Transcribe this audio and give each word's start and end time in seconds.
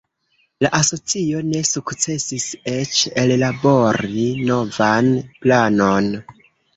La 0.65 0.69
asocio 0.75 1.41
ne 1.49 1.59
sukcesis 1.71 2.47
eĉ 2.71 3.01
ellabori 3.23 4.23
novan 4.47 5.11
planon. 5.45 6.09